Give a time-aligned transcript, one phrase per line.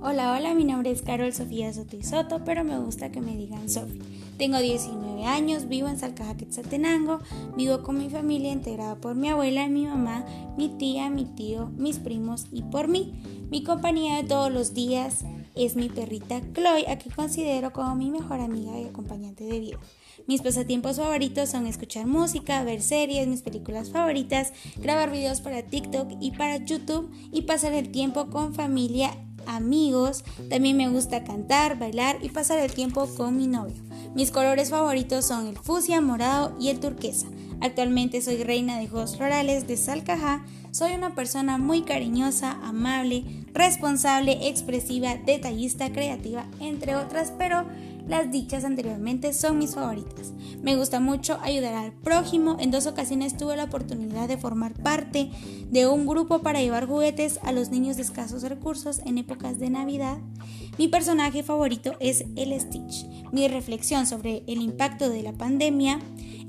[0.00, 3.36] Hola, hola, mi nombre es Carol Sofía Soto y Soto, pero me gusta que me
[3.36, 3.98] digan Sofi.
[4.38, 7.18] Tengo 19 años, vivo en Salcaja, Quetzaltenango,
[7.56, 10.24] vivo con mi familia integrada por mi abuela, mi mamá,
[10.56, 13.12] mi tía, mi tío, mis primos y por mí.
[13.50, 15.24] Mi compañía de todos los días
[15.56, 19.78] es mi perrita Chloe, a quien considero como mi mejor amiga y acompañante de vida.
[20.28, 26.12] Mis pasatiempos favoritos son escuchar música, ver series, mis películas favoritas, grabar videos para TikTok
[26.20, 29.10] y para YouTube y pasar el tiempo con familia,
[29.48, 30.24] amigos.
[30.48, 33.76] También me gusta cantar, bailar y pasar el tiempo con mi novio.
[34.14, 37.26] Mis colores favoritos son el fucsia, morado y el turquesa.
[37.60, 40.44] Actualmente soy reina de Juegos Florales de Salcajá.
[40.70, 47.64] Soy una persona muy cariñosa, amable, responsable, expresiva, detallista, creativa, entre otras, pero
[48.06, 50.32] las dichas anteriormente son mis favoritas.
[50.62, 52.56] Me gusta mucho ayudar al prójimo.
[52.60, 55.30] En dos ocasiones tuve la oportunidad de formar parte
[55.68, 59.68] de un grupo para llevar juguetes a los niños de escasos recursos en épocas de
[59.70, 60.18] Navidad.
[60.78, 63.04] Mi personaje favorito es el Stitch.
[63.32, 65.98] Mi reflexión sobre el impacto de la pandemia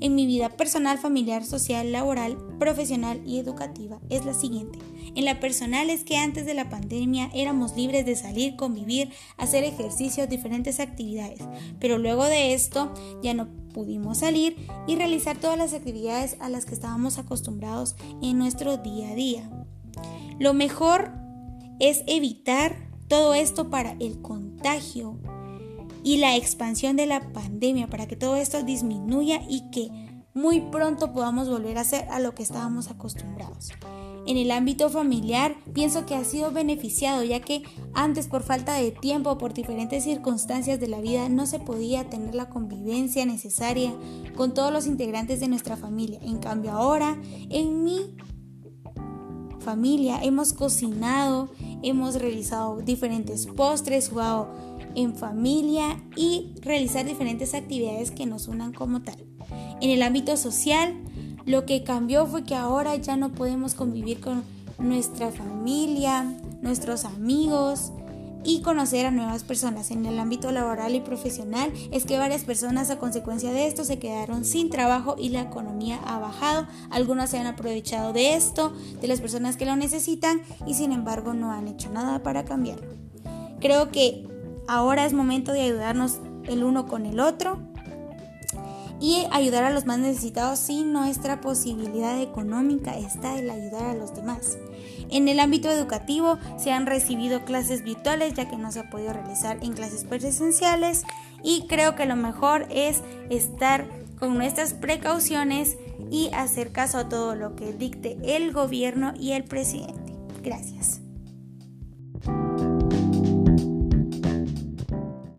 [0.00, 4.78] en mi vida personal, familiar, social, laboral, profesional y educativa es la siguiente.
[5.14, 9.64] En la personal es que antes de la pandemia éramos libres de salir, convivir, hacer
[9.64, 11.40] ejercicios, diferentes actividades,
[11.78, 14.56] pero luego de esto ya no pudimos salir
[14.86, 19.50] y realizar todas las actividades a las que estábamos acostumbrados en nuestro día a día.
[20.38, 21.12] Lo mejor
[21.78, 22.76] es evitar
[23.08, 25.18] todo esto para el contagio
[26.02, 29.88] y la expansión de la pandemia para que todo esto disminuya y que
[30.34, 33.70] muy pronto podamos volver a ser a lo que estábamos acostumbrados.
[34.26, 37.62] En el ámbito familiar, pienso que ha sido beneficiado ya que
[37.94, 42.34] antes por falta de tiempo, por diferentes circunstancias de la vida, no se podía tener
[42.34, 43.92] la convivencia necesaria
[44.36, 46.20] con todos los integrantes de nuestra familia.
[46.22, 48.14] En cambio ahora, en mi
[49.60, 51.50] familia hemos cocinado,
[51.82, 54.48] hemos realizado diferentes postres, jugado
[54.94, 59.24] en familia y realizar diferentes actividades que nos unan como tal.
[59.80, 60.94] En el ámbito social,
[61.46, 64.42] lo que cambió fue que ahora ya no podemos convivir con
[64.78, 66.24] nuestra familia,
[66.62, 67.92] nuestros amigos
[68.44, 69.90] y conocer a nuevas personas.
[69.90, 73.98] En el ámbito laboral y profesional es que varias personas a consecuencia de esto se
[73.98, 76.66] quedaron sin trabajo y la economía ha bajado.
[76.90, 81.34] Algunos se han aprovechado de esto, de las personas que lo necesitan y sin embargo
[81.34, 82.88] no han hecho nada para cambiarlo.
[83.60, 84.26] Creo que
[84.70, 87.58] Ahora es momento de ayudarnos el uno con el otro
[89.00, 94.14] y ayudar a los más necesitados si nuestra posibilidad económica está en ayudar a los
[94.14, 94.58] demás.
[95.10, 99.12] En el ámbito educativo se han recibido clases virtuales ya que no se ha podido
[99.12, 101.04] realizar en clases presenciales
[101.42, 105.78] y creo que lo mejor es estar con nuestras precauciones
[106.10, 110.14] y hacer caso a todo lo que dicte el gobierno y el presidente.
[110.42, 111.00] Gracias.